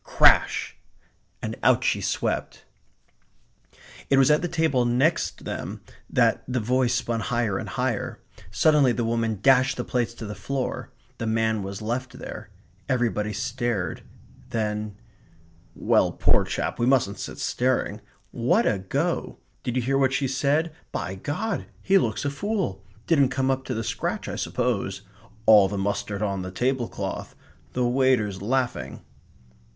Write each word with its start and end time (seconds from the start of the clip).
Crash! 0.03 0.75
And 1.43 1.57
out 1.61 1.83
she 1.83 2.01
swept. 2.01 2.65
It 4.09 4.17
was 4.17 4.31
at 4.31 4.41
the 4.41 4.47
table 4.47 4.83
next 4.83 5.45
them 5.45 5.81
that 6.09 6.43
the 6.47 6.59
voice 6.59 6.95
spun 6.95 7.19
higher 7.19 7.59
and 7.59 7.69
higher. 7.69 8.19
Suddenly 8.49 8.93
the 8.93 9.03
woman 9.05 9.37
dashed 9.43 9.77
the 9.77 9.83
plates 9.83 10.15
to 10.15 10.25
the 10.25 10.33
floor. 10.33 10.89
The 11.19 11.27
man 11.27 11.61
was 11.61 11.83
left 11.83 12.17
there. 12.17 12.49
Everybody 12.89 13.31
stared. 13.31 14.01
Then 14.49 14.97
"Well, 15.75 16.11
poor 16.13 16.45
chap, 16.45 16.79
we 16.79 16.87
mustn't 16.87 17.19
sit 17.19 17.37
staring. 17.37 18.01
What 18.31 18.65
a 18.65 18.79
go! 18.79 19.37
Did 19.61 19.75
you 19.75 19.83
hear 19.83 19.99
what 19.99 20.13
she 20.13 20.27
said? 20.27 20.71
By 20.91 21.13
God, 21.13 21.67
he 21.83 21.99
looks 21.99 22.25
a 22.25 22.31
fool! 22.31 22.83
Didn't 23.05 23.29
come 23.29 23.51
up 23.51 23.65
to 23.65 23.75
the 23.75 23.83
scratch, 23.83 24.27
I 24.27 24.35
suppose. 24.35 25.03
All 25.45 25.67
the 25.67 25.77
mustard 25.77 26.23
on 26.23 26.41
the 26.41 26.49
tablecloth. 26.49 27.35
The 27.73 27.87
waiters 27.87 28.41
laughing." 28.41 29.01